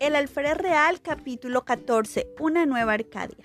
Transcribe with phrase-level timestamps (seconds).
[0.00, 3.36] El Alférez Real, capítulo 14, una nueva Arcadia.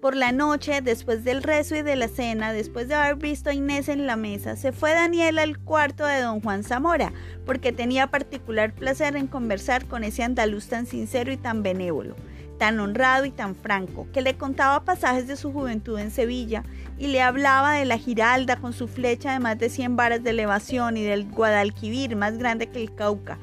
[0.00, 3.54] Por la noche, después del rezo y de la cena, después de haber visto a
[3.54, 7.12] Inés en la mesa, se fue Daniel al cuarto de don Juan Zamora,
[7.44, 12.16] porque tenía particular placer en conversar con ese andaluz tan sincero y tan benévolo,
[12.58, 16.64] tan honrado y tan franco, que le contaba pasajes de su juventud en Sevilla
[16.96, 20.30] y le hablaba de la Giralda con su flecha de más de 100 varas de
[20.30, 23.38] elevación y del Guadalquivir más grande que el Cauca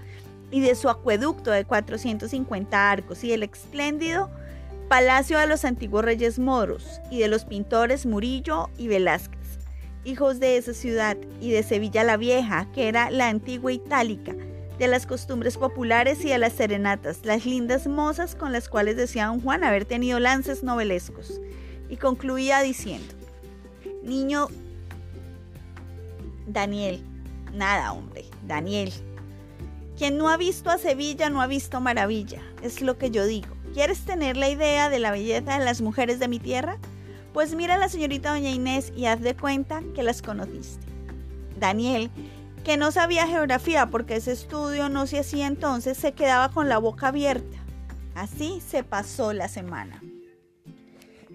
[0.53, 4.29] y de su acueducto de 450 arcos y el espléndido
[4.87, 9.57] palacio de los antiguos reyes moros y de los pintores Murillo y Velázquez,
[10.03, 14.35] hijos de esa ciudad y de Sevilla la Vieja, que era la antigua itálica,
[14.77, 19.25] de las costumbres populares y de las serenatas, las lindas mozas con las cuales decía
[19.25, 21.41] don Juan haber tenido lances novelescos.
[21.89, 23.13] Y concluía diciendo,
[24.03, 24.49] niño
[26.45, 27.03] Daniel,
[27.53, 28.91] nada hombre, Daniel,
[29.97, 33.55] quien no ha visto a Sevilla no ha visto maravilla, es lo que yo digo.
[33.73, 36.77] ¿Quieres tener la idea de la belleza de las mujeres de mi tierra?
[37.33, 40.85] Pues mira a la señorita doña Inés y haz de cuenta que las conociste.
[41.59, 42.11] Daniel,
[42.63, 46.77] que no sabía geografía porque ese estudio no se hacía entonces, se quedaba con la
[46.77, 47.57] boca abierta.
[48.15, 50.01] Así se pasó la semana.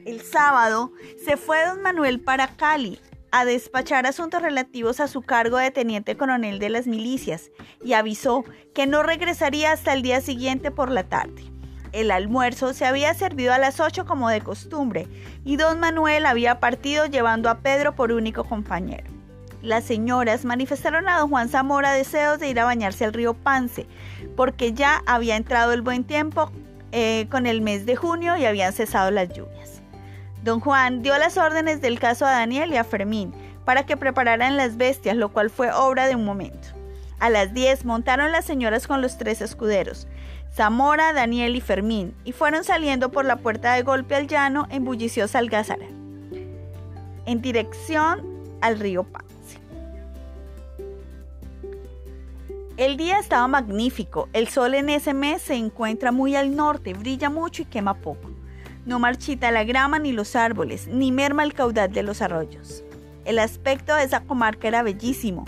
[0.04, 0.92] El sábado
[1.24, 3.00] se fue don Manuel para Cali
[3.30, 7.50] a despachar asuntos relativos a su cargo de teniente coronel de las milicias
[7.84, 11.44] y avisó que no regresaría hasta el día siguiente por la tarde.
[11.92, 15.08] El almuerzo se había servido a las 8 como de costumbre
[15.44, 19.18] y don Manuel había partido llevando a Pedro por único compañero.
[19.62, 23.86] Las señoras manifestaron a don Juan Zamora deseos de ir a bañarse al río Pance,
[24.36, 26.52] porque ya había entrado el buen tiempo
[26.92, 29.77] eh, con el mes de junio y habían cesado las lluvias.
[30.44, 34.56] Don Juan dio las órdenes del caso a Daniel y a Fermín para que prepararan
[34.56, 36.68] las bestias, lo cual fue obra de un momento.
[37.18, 40.06] A las 10 montaron las señoras con los tres escuderos,
[40.54, 44.84] Zamora, Daniel y Fermín, y fueron saliendo por la puerta de golpe al llano en
[44.84, 45.86] bulliciosa algázara,
[47.26, 48.22] en dirección
[48.60, 49.60] al río Pance.
[52.76, 57.28] El día estaba magnífico, el sol en ese mes se encuentra muy al norte, brilla
[57.28, 58.30] mucho y quema poco.
[58.88, 62.82] No marchita la grama ni los árboles, ni merma el caudal de los arroyos.
[63.26, 65.44] El aspecto de esa comarca era bellísimo,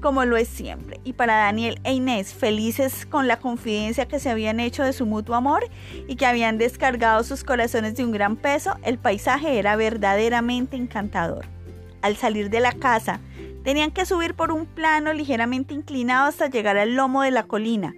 [0.00, 4.30] como lo es siempre, y para Daniel e Inés, felices con la confidencia que se
[4.30, 5.64] habían hecho de su mutuo amor
[6.06, 11.46] y que habían descargado sus corazones de un gran peso, el paisaje era verdaderamente encantador.
[12.00, 13.18] Al salir de la casa,
[13.64, 17.92] tenían que subir por un plano ligeramente inclinado hasta llegar al lomo de la colina,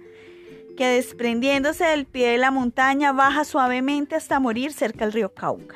[0.77, 5.75] que desprendiéndose del pie de la montaña baja suavemente hasta morir cerca del río Cauca.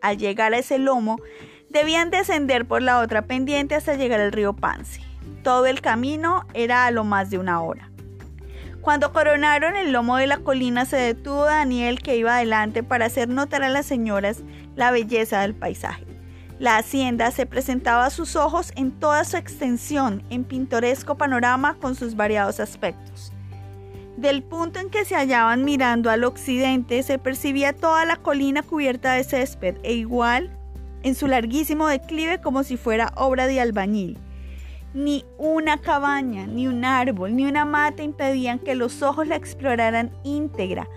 [0.00, 1.20] Al llegar a ese lomo,
[1.68, 5.02] debían descender por la otra pendiente hasta llegar al río Pance.
[5.44, 7.90] Todo el camino era a lo más de una hora.
[8.80, 13.28] Cuando coronaron el lomo de la colina se detuvo Daniel que iba adelante para hacer
[13.28, 14.42] notar a las señoras
[14.74, 16.06] la belleza del paisaje.
[16.58, 21.94] La hacienda se presentaba a sus ojos en toda su extensión, en pintoresco panorama con
[21.94, 23.33] sus variados aspectos.
[24.24, 29.12] Del punto en que se hallaban mirando al occidente se percibía toda la colina cubierta
[29.12, 30.50] de césped e igual
[31.02, 34.16] en su larguísimo declive como si fuera obra de albañil.
[34.94, 40.10] Ni una cabaña, ni un árbol, ni una mata impedían que los ojos la exploraran
[40.24, 40.88] íntegra,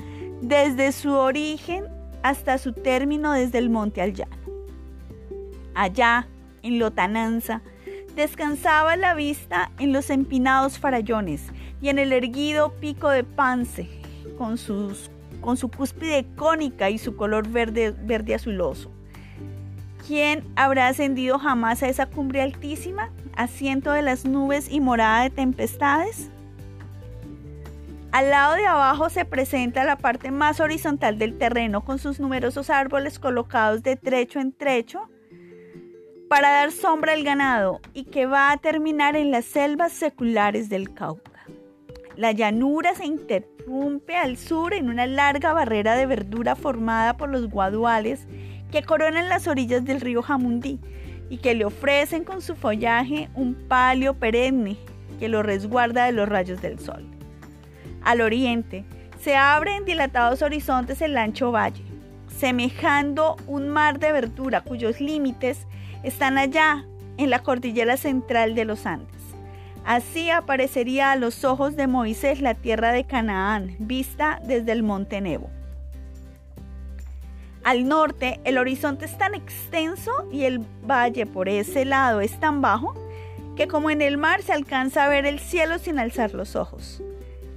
[0.42, 1.84] desde su origen
[2.24, 4.38] hasta su término desde el monte al llano.
[5.76, 6.30] Allá,
[6.64, 7.62] en Lotananza,
[8.16, 11.52] descansaba la vista en los empinados farallones,
[11.82, 13.90] y en el erguido pico de Pance,
[14.38, 14.58] con,
[15.42, 18.92] con su cúspide cónica y su color verde, verde azuloso.
[20.08, 25.30] ¿Quién habrá ascendido jamás a esa cumbre altísima, asiento de las nubes y morada de
[25.30, 26.30] tempestades?
[28.12, 32.70] Al lado de abajo se presenta la parte más horizontal del terreno con sus numerosos
[32.70, 35.10] árboles colocados de trecho en trecho
[36.30, 40.94] para dar sombra al ganado y que va a terminar en las selvas seculares del
[40.94, 41.37] Cauca.
[42.18, 47.48] La llanura se interrumpe al sur en una larga barrera de verdura formada por los
[47.48, 48.26] guaduales
[48.72, 50.80] que coronan las orillas del río Jamundí
[51.30, 54.78] y que le ofrecen con su follaje un palio perenne
[55.20, 57.06] que lo resguarda de los rayos del sol.
[58.02, 58.84] Al oriente
[59.22, 61.84] se abre en dilatados horizontes el ancho valle,
[62.36, 65.68] semejando un mar de verdura cuyos límites
[66.02, 66.84] están allá
[67.18, 69.17] en la cordillera central de los Andes.
[69.88, 75.22] Así aparecería a los ojos de Moisés la tierra de Canaán, vista desde el monte
[75.22, 75.50] Nebo.
[77.64, 82.62] Al norte, el horizonte es tan extenso y el valle por ese lado es tan
[82.62, 82.96] bajo
[83.56, 87.02] que como en el mar se alcanza a ver el cielo sin alzar los ojos.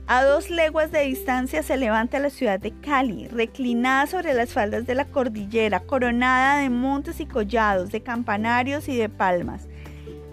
[0.07, 4.87] A dos leguas de distancia se levanta la ciudad de Cali, reclinada sobre las faldas
[4.87, 9.67] de la cordillera, coronada de montes y collados, de campanarios y de palmas,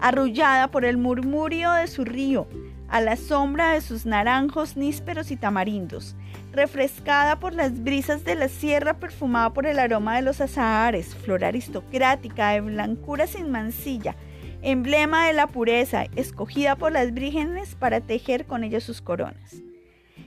[0.00, 2.46] arrullada por el murmurio de su río,
[2.88, 6.16] a la sombra de sus naranjos, nísperos y tamarindos,
[6.52, 11.44] refrescada por las brisas de la sierra, perfumada por el aroma de los azahares, flor
[11.44, 14.16] aristocrática de blancura sin mancilla,
[14.62, 19.62] emblema de la pureza, escogida por las vírgenes para tejer con ellas sus coronas.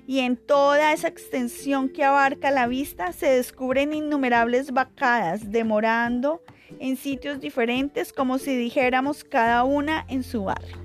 [0.07, 6.41] Y en toda esa extensión que abarca la vista se descubren innumerables vacadas, demorando
[6.81, 10.77] en sitios diferentes como si dijéramos cada una en su barrio.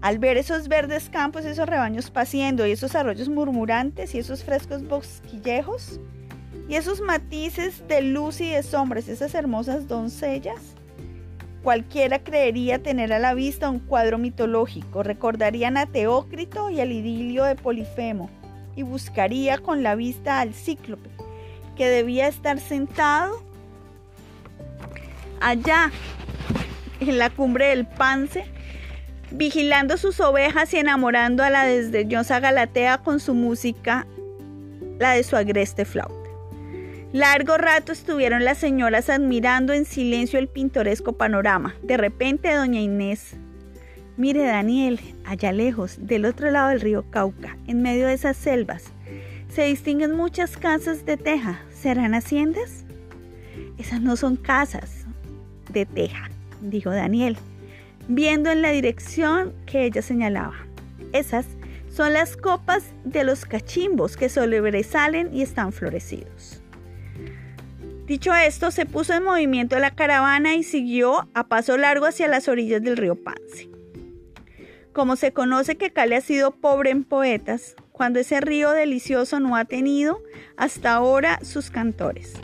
[0.00, 4.82] Al ver esos verdes campos, esos rebaños paciendo y esos arroyos murmurantes y esos frescos
[4.88, 6.00] bosquillejos
[6.68, 10.74] y esos matices de luz y de sombras, esas hermosas doncellas,
[11.62, 17.44] Cualquiera creería tener a la vista un cuadro mitológico, recordarían a Teócrito y el idilio
[17.44, 18.28] de Polifemo,
[18.74, 21.08] y buscaría con la vista al cíclope,
[21.76, 23.44] que debía estar sentado
[25.42, 25.90] allá
[27.00, 28.44] en la cumbre del Pance,
[29.30, 34.06] vigilando sus ovejas y enamorando a la desdeñosa Galatea con su música,
[34.98, 36.14] la de su agreste flauta.
[37.12, 41.74] Largo rato estuvieron las señoras admirando en silencio el pintoresco panorama.
[41.82, 43.34] De repente, doña Inés,
[44.16, 48.84] mire Daniel, allá lejos, del otro lado del río Cauca, en medio de esas selvas,
[49.48, 51.60] se distinguen muchas casas de teja.
[51.70, 52.84] ¿Serán haciendas?
[53.76, 55.01] Esas no son casas
[55.72, 56.30] de teja,
[56.60, 57.36] dijo Daniel,
[58.08, 60.54] viendo en la dirección que ella señalaba.
[61.12, 61.46] Esas
[61.88, 66.62] son las copas de los cachimbos que sobresalen y están florecidos.
[68.06, 72.48] Dicho esto, se puso en movimiento la caravana y siguió a paso largo hacia las
[72.48, 73.68] orillas del río Pance.
[74.92, 79.56] Como se conoce que Cali ha sido pobre en poetas, cuando ese río delicioso no
[79.56, 80.20] ha tenido
[80.56, 82.34] hasta ahora sus cantores.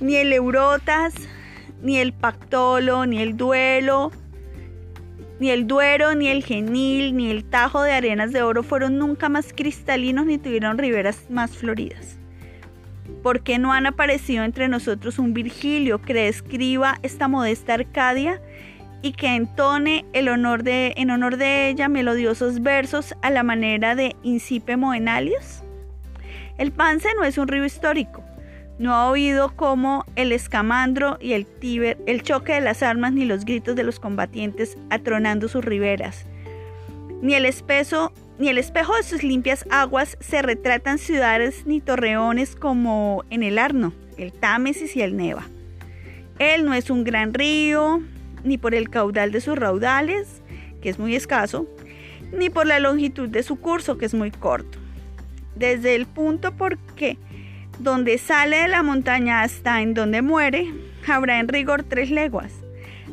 [0.00, 1.14] Ni el Eurotas,
[1.82, 4.10] ni el Pactolo, ni el Duelo,
[5.40, 9.30] ni el Duero, ni el Genil, ni el Tajo de Arenas de Oro fueron nunca
[9.30, 12.18] más cristalinos ni tuvieron riberas más floridas.
[13.22, 18.40] ¿Por qué no han aparecido entre nosotros un Virgilio que describa esta modesta Arcadia
[19.02, 23.94] y que entone el honor de, en honor de ella melodiosos versos a la manera
[23.94, 25.62] de Incipe Moenalios?
[26.58, 28.22] El Pance no es un río histórico.
[28.80, 33.26] No ha oído como el escamandro y el tíber, el choque de las armas ni
[33.26, 36.24] los gritos de los combatientes atronando sus riberas,
[37.20, 42.56] ni el espeso ni el espejo de sus limpias aguas se retratan ciudades ni torreones
[42.56, 45.46] como en el Arno, el Támesis y el Neva.
[46.38, 48.00] Él no es un gran río,
[48.44, 50.40] ni por el caudal de sus raudales,
[50.80, 51.66] que es muy escaso,
[52.32, 54.78] ni por la longitud de su curso, que es muy corto.
[55.54, 57.18] Desde el punto por que
[57.80, 60.72] donde sale de la montaña hasta en donde muere,
[61.08, 62.52] habrá en rigor tres leguas.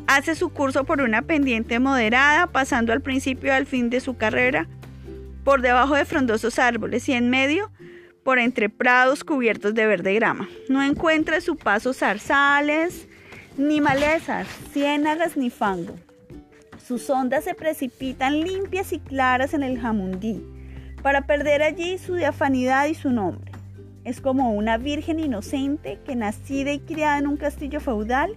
[0.06, 4.16] Hace su curso por una pendiente moderada, pasando al principio y al fin de su
[4.16, 4.68] carrera
[5.44, 7.70] por debajo de frondosos árboles y en medio
[8.22, 10.46] por entre prados cubiertos de verde grama.
[10.68, 13.08] No encuentra su paso zarzales,
[13.56, 15.94] ni malezas, ciénagas ni fango.
[16.86, 20.42] Sus ondas se precipitan limpias y claras en el jamundí,
[21.02, 23.47] para perder allí su diafanidad y su nombre.
[24.08, 28.36] Es como una virgen inocente que nacida y criada en un castillo feudal,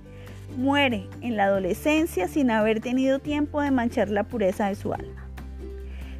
[0.57, 5.25] muere en la adolescencia sin haber tenido tiempo de manchar la pureza de su alma.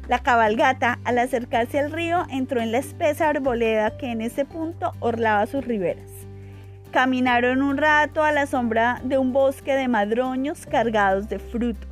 [0.08, 4.92] La cabalgata, al acercarse al río, entró en la espesa arboleda que en ese punto
[5.00, 6.08] orlaba sus riberas.
[6.90, 11.91] Caminaron un rato a la sombra de un bosque de madroños cargados de fruto.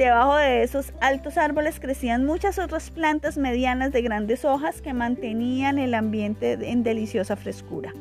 [0.00, 5.78] Debajo de esos altos árboles crecían muchas otras plantas medianas de grandes hojas que mantenían
[5.78, 7.92] el ambiente en deliciosa frescura.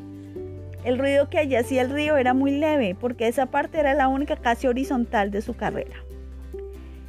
[0.85, 4.07] El ruido que allí hacía el río era muy leve porque esa parte era la
[4.07, 5.97] única casi horizontal de su carrera.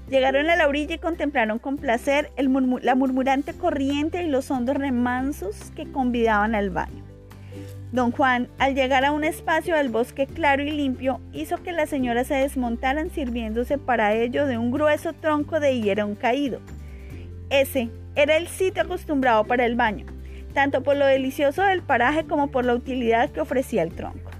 [0.08, 5.70] Llegaron a la orilla y contemplaron con placer la murmurante corriente y los hondos remansos
[5.76, 7.09] que convidaban al baño.
[7.92, 11.90] Don Juan, al llegar a un espacio del bosque claro y limpio, hizo que las
[11.90, 16.60] señoras se desmontaran sirviéndose para ello de un grueso tronco de hierón caído.
[17.50, 20.06] Ese era el sitio acostumbrado para el baño,
[20.54, 24.30] tanto por lo delicioso del paraje como por la utilidad que ofrecía el tronco.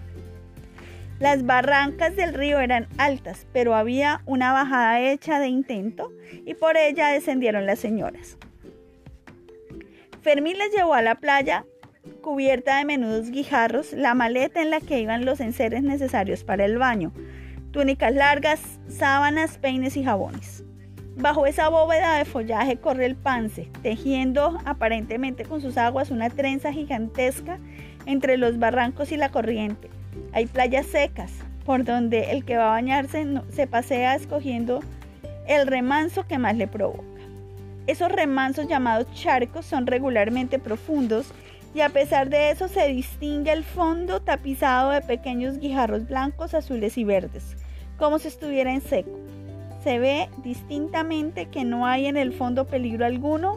[1.19, 6.13] Las barrancas del río eran altas, pero había una bajada hecha de intento
[6.47, 8.39] y por ella descendieron las señoras.
[10.23, 11.65] Fermín les llevó a la playa
[12.21, 16.79] cubierta de menudos guijarros, la maleta en la que iban los enseres necesarios para el
[16.79, 17.13] baño,
[17.71, 20.65] túnicas largas, sábanas, peines y jabones.
[21.17, 26.73] Bajo esa bóveda de follaje corre el pance, tejiendo aparentemente con sus aguas una trenza
[26.73, 27.59] gigantesca
[28.07, 29.91] entre los barrancos y la corriente.
[30.33, 31.33] Hay playas secas,
[31.65, 34.81] por donde el que va a bañarse se pasea escogiendo
[35.47, 37.05] el remanso que más le provoca.
[37.87, 41.33] Esos remansos llamados charcos son regularmente profundos
[41.75, 46.99] y a pesar de eso se distingue el fondo tapizado de pequeños guijarros blancos, azules
[46.99, 47.57] y verdes,
[47.97, 49.19] como si estuviera en seco
[49.83, 53.57] se ve distintamente que no hay en el fondo peligro alguno,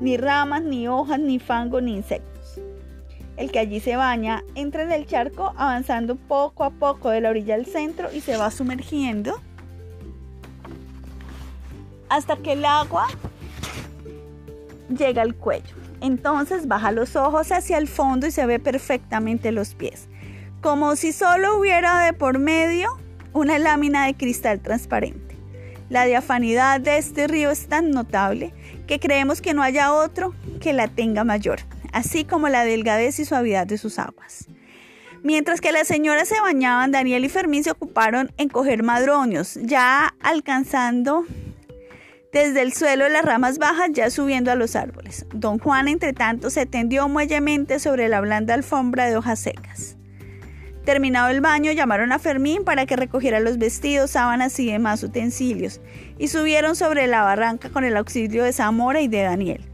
[0.00, 2.60] ni ramas, ni hojas, ni fango, ni insectos.
[3.36, 7.30] El que allí se baña entra en el charco avanzando poco a poco de la
[7.30, 9.40] orilla al centro y se va sumergiendo
[12.08, 13.08] hasta que el agua
[14.96, 15.83] llega al cuello.
[16.00, 20.08] Entonces baja los ojos hacia el fondo y se ve perfectamente los pies,
[20.60, 22.98] como si solo hubiera de por medio
[23.32, 25.36] una lámina de cristal transparente.
[25.90, 28.54] La diafanidad de este río es tan notable
[28.86, 31.60] que creemos que no haya otro que la tenga mayor,
[31.92, 34.46] así como la delgadez y suavidad de sus aguas.
[35.22, 40.14] Mientras que las señoras se bañaban, Daniel y Fermín se ocuparon en coger madroños, ya
[40.20, 41.24] alcanzando
[42.34, 45.24] desde el suelo las ramas bajas, ya subiendo a los árboles.
[45.32, 49.96] Don Juan, entre tanto, se tendió muellemente sobre la blanda alfombra de hojas secas.
[50.84, 55.80] Terminado el baño, llamaron a Fermín para que recogiera los vestidos, sábanas y demás utensilios,
[56.18, 59.64] y subieron sobre la barranca con el auxilio de Zamora y de Daniel.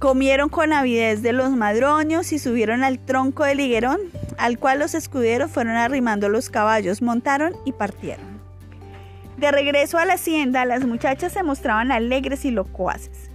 [0.00, 4.00] Comieron con avidez de los madroños y subieron al tronco del higuerón,
[4.38, 8.31] al cual los escuderos fueron arrimando los caballos, montaron y partieron.
[9.36, 13.30] De regreso a la hacienda, las muchachas se mostraban alegres y locuaces.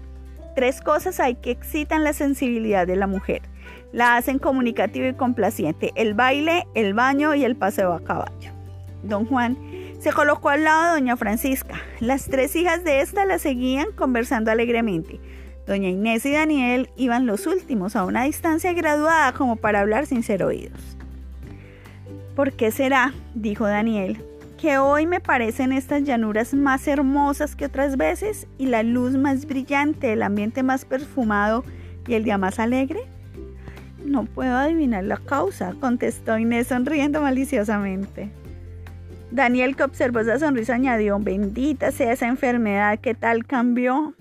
[0.56, 3.42] Tres cosas hay que excitan la sensibilidad de la mujer
[3.92, 8.52] la hacen comunicativa y complaciente, el baile, el baño y el paseo a caballo.
[9.04, 9.58] Don Juan
[10.00, 11.76] se colocó al lado de doña Francisca.
[12.00, 15.20] Las tres hijas de esta la seguían conversando alegremente.
[15.66, 20.24] Doña Inés y Daniel iban los últimos a una distancia graduada como para hablar sin
[20.24, 20.98] ser oídos.
[22.36, 23.14] ¿Por qué será?
[23.34, 24.24] dijo Daniel,
[24.58, 29.46] que hoy me parecen estas llanuras más hermosas que otras veces y la luz más
[29.46, 31.64] brillante, el ambiente más perfumado
[32.08, 33.02] y el día más alegre?
[34.04, 38.32] No puedo adivinar la causa, contestó Inés sonriendo maliciosamente.
[39.32, 44.14] Daniel, que observó esa sonrisa, añadió, bendita sea esa enfermedad, ¿qué tal cambió?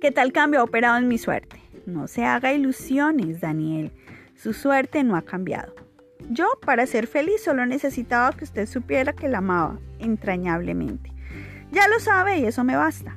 [0.00, 1.60] ¿Qué tal cambio ha operado en mi suerte?
[1.86, 3.90] No se haga ilusiones, Daniel.
[4.34, 5.81] Su suerte no ha cambiado.
[6.30, 11.12] Yo, para ser feliz, solo necesitaba que usted supiera que la amaba entrañablemente.
[11.70, 13.16] Ya lo sabe y eso me basta.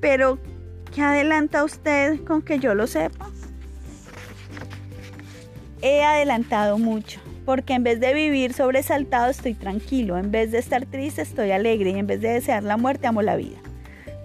[0.00, 0.38] Pero,
[0.94, 3.30] ¿qué adelanta usted con que yo lo sepa?
[5.82, 10.86] he adelantado mucho, porque en vez de vivir sobresaltado estoy tranquilo, en vez de estar
[10.86, 13.58] triste estoy alegre y en vez de desear la muerte amo la vida.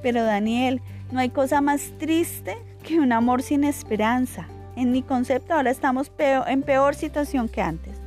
[0.02, 4.48] Pero Daniel, no hay cosa más triste que un amor sin esperanza.
[4.76, 8.00] En mi concepto ahora estamos en peor situación que antes.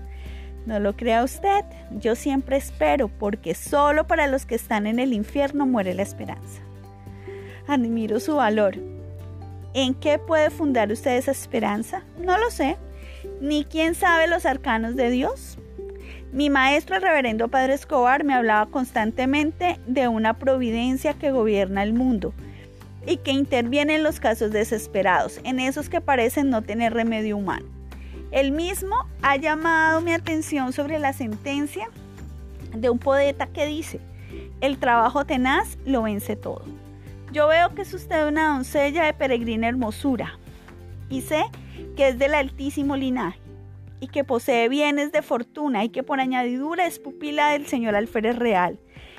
[0.67, 5.13] No lo crea usted, yo siempre espero, porque solo para los que están en el
[5.13, 6.63] infierno muere la esperanza.
[7.67, 8.77] Admiro su valor.
[9.75, 12.03] ¿En qué puede fundar usted esa esperanza?
[12.19, 12.79] No lo sé
[13.41, 15.59] ni quién sabe los arcanos de Dios.
[16.33, 21.93] Mi maestro, el reverendo Padre Escobar, me hablaba constantemente de una providencia que gobierna el
[21.93, 22.35] mundo
[23.07, 27.67] y que interviene en los casos desesperados, en esos que parecen no tener remedio humano.
[28.31, 31.89] Él mismo ha llamado mi atención sobre la sentencia
[32.75, 34.01] de un poeta que dice,
[34.61, 36.65] el trabajo tenaz lo vence todo.
[37.33, 40.39] Yo veo que es usted una doncella de peregrina hermosura
[41.09, 41.45] y sé
[41.97, 43.39] que es del altísimo linaje
[44.01, 48.37] y que posee bienes de fortuna y que por añadidura es pupila del señor alférez
[48.37, 48.79] real,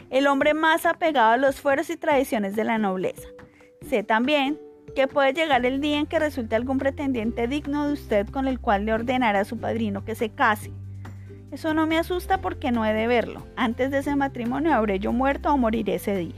[0.10, 3.28] el hombre más apegado a los fueros y tradiciones de la nobleza.
[3.90, 4.60] Sé también
[4.96, 8.60] que puede llegar el día en que resulte algún pretendiente digno de usted con el
[8.60, 10.72] cual le ordenará a su padrino que se case.
[11.52, 13.46] Eso no me asusta porque no he de verlo.
[13.56, 16.36] Antes de ese matrimonio habré yo muerto o moriré ese día.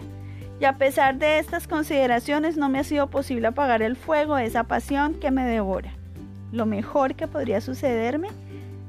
[0.59, 4.45] Y a pesar de estas consideraciones no me ha sido posible apagar el fuego de
[4.45, 5.91] esa pasión que me devora.
[6.51, 8.29] Lo mejor que podría sucederme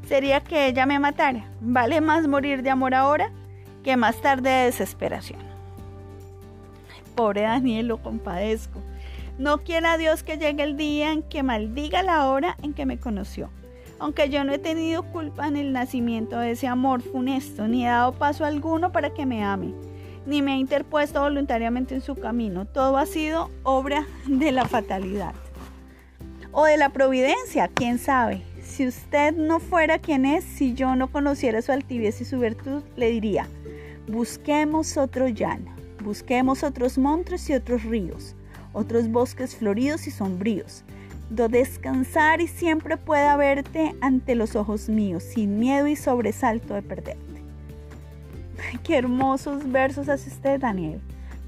[0.06, 1.44] sería que ella me matara.
[1.60, 3.30] Vale más morir de amor ahora
[3.84, 5.47] que más tarde de desesperación.
[7.18, 8.80] Pobre Daniel, lo compadezco.
[9.38, 13.00] No quiera Dios que llegue el día en que maldiga la hora en que me
[13.00, 13.50] conoció.
[13.98, 17.88] Aunque yo no he tenido culpa en el nacimiento de ese amor funesto, ni he
[17.88, 19.74] dado paso alguno para que me ame,
[20.26, 22.66] ni me he interpuesto voluntariamente en su camino.
[22.66, 25.34] Todo ha sido obra de la fatalidad
[26.52, 28.42] o de la providencia, quién sabe.
[28.62, 32.84] Si usted no fuera quien es, si yo no conociera su altivez y su virtud,
[32.94, 33.48] le diría,
[34.06, 35.77] busquemos otro llano.
[36.02, 38.36] Busquemos otros montes y otros ríos,
[38.72, 40.84] otros bosques floridos y sombríos,
[41.30, 46.82] do descansar y siempre pueda verte ante los ojos míos, sin miedo y sobresalto de
[46.82, 47.42] perderte.
[48.84, 51.00] Qué hermosos versos hace usted, Daniel.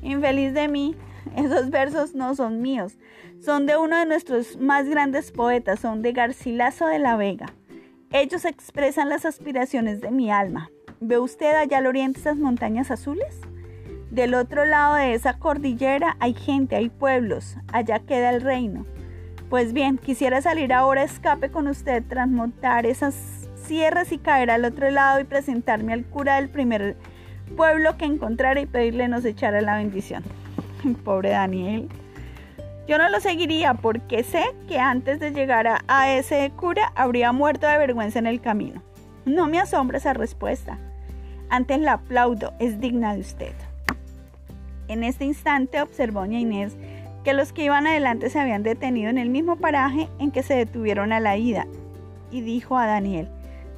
[0.03, 0.97] Infeliz de mí,
[1.37, 2.95] esos versos no son míos,
[3.41, 7.47] son de uno de nuestros más grandes poetas, son de Garcilaso de la Vega.
[8.13, 10.71] Ellos expresan las aspiraciones de mi alma.
[11.01, 13.41] ¿Ve usted allá al oriente esas montañas azules?
[14.11, 18.85] Del otro lado de esa cordillera hay gente, hay pueblos, allá queda el reino.
[19.49, 23.15] Pues bien, quisiera salir ahora a escape con usted, transmontar esas
[23.65, 26.97] sierras y caer al otro lado y presentarme al cura del primer
[27.57, 30.25] pueblo que encontrara y pedirle nos echara la bendición.
[31.05, 31.89] Pobre Daniel.
[32.89, 37.69] Yo no lo seguiría porque sé que antes de llegar a, ese cura habría muerto
[37.69, 38.83] de vergüenza en el camino.
[39.25, 40.79] No me asombra esa respuesta.
[41.49, 43.70] Antes la aplaudo, es digna de usted.
[44.91, 46.77] En este instante observó doña Inés
[47.23, 50.55] que los que iban adelante se habían detenido en el mismo paraje en que se
[50.55, 51.69] detuvieron a la ida
[52.33, 53.29] y dijo a Daniel,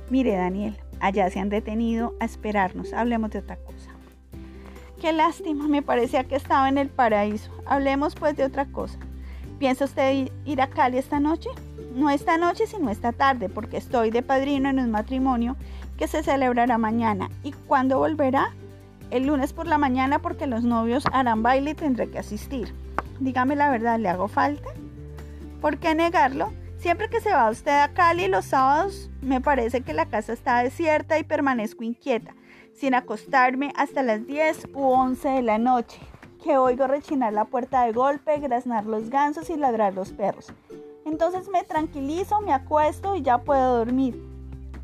[0.08, 3.90] mire Daniel, allá se han detenido a esperarnos, hablemos de otra cosa.
[5.02, 7.50] Qué lástima, me parecía que estaba en el paraíso.
[7.66, 8.98] Hablemos pues de otra cosa.
[9.58, 11.50] ¿Piensa usted ir a Cali esta noche?
[11.94, 15.56] No esta noche, sino esta tarde, porque estoy de padrino en un matrimonio
[15.98, 17.28] que se celebrará mañana.
[17.42, 18.54] ¿Y cuándo volverá?
[19.12, 22.74] El lunes por la mañana porque los novios harán baile y tendré que asistir.
[23.20, 24.70] Dígame la verdad, ¿le hago falta?
[25.60, 26.50] ¿Por qué negarlo?
[26.78, 30.62] Siempre que se va usted a Cali los sábados, me parece que la casa está
[30.62, 32.34] desierta y permanezco inquieta
[32.72, 36.00] sin acostarme hasta las 10 u 11 de la noche,
[36.42, 40.54] que oigo rechinar la puerta de golpe, graznar los gansos y ladrar los perros.
[41.04, 44.18] Entonces me tranquilizo, me acuesto y ya puedo dormir,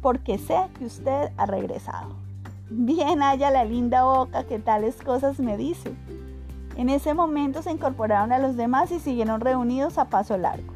[0.03, 2.28] porque sé que usted ha regresado.
[2.71, 5.95] Bien haya la linda boca que tales cosas me dice.
[6.77, 10.75] En ese momento se incorporaron a los demás y siguieron reunidos a paso largo.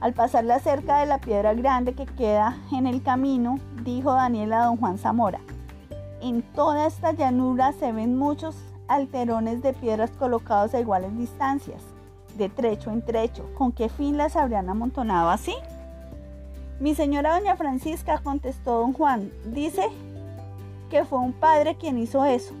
[0.00, 4.52] Al pasar la cerca de la piedra grande que queda en el camino, dijo Daniel
[4.52, 5.40] a don Juan Zamora,
[6.20, 8.54] en toda esta llanura se ven muchos
[8.86, 11.82] alterones de piedras colocados a iguales distancias,
[12.36, 13.48] de trecho en trecho.
[13.56, 15.54] ¿Con qué fin las habrían amontonado así?
[16.80, 19.88] Mi señora doña Francisca, contestó don Juan, dice
[20.90, 22.54] que fue un padre quien hizo eso.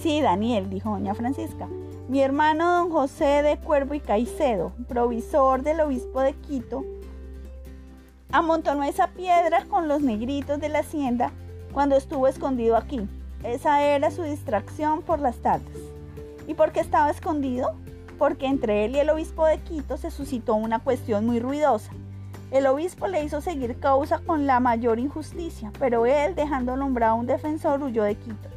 [0.00, 1.68] Sí, Daniel, dijo doña Francisca.
[2.08, 6.84] Mi hermano don José de Cuervo y Caicedo, provisor del obispo de Quito,
[8.32, 11.32] amontonó esa piedra con los negritos de la hacienda
[11.72, 13.00] cuando estuvo escondido aquí.
[13.44, 15.78] Esa era su distracción por las tardes.
[16.46, 17.74] ¿Y por qué estaba escondido?
[18.18, 21.92] Porque entre él y el obispo de Quito se suscitó una cuestión muy ruidosa.
[22.50, 27.26] El obispo le hizo seguir causa con la mayor injusticia, pero él, dejando nombrado un
[27.26, 28.48] defensor, huyó de Quito.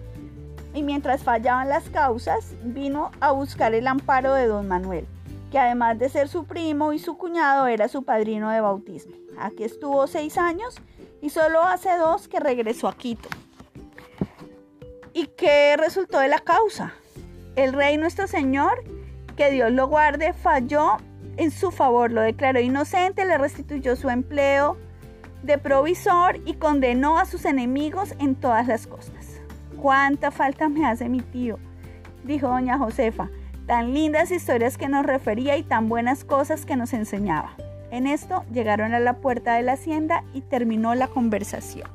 [0.73, 5.05] Y mientras fallaban las causas, vino a buscar el amparo de don Manuel,
[5.51, 9.13] que además de ser su primo y su cuñado, era su padrino de bautismo.
[9.37, 10.75] Aquí estuvo seis años
[11.21, 13.29] y solo hace dos que regresó a Quito.
[15.13, 16.93] ¿Y qué resultó de la causa?
[17.55, 18.83] El rey nuestro Señor,
[19.37, 20.97] que Dios lo guarde, falló
[21.37, 24.77] en su favor, lo declaró inocente, le restituyó su empleo
[25.41, 29.41] de provisor y condenó a sus enemigos en todas las costas.
[29.81, 31.59] ¿Cuánta falta me hace mi tío?
[32.23, 33.29] dijo doña Josefa.
[33.67, 37.55] Tan lindas historias que nos refería y tan buenas cosas que nos enseñaba.
[37.91, 41.89] En esto llegaron a la puerta de la hacienda y terminó la conversación.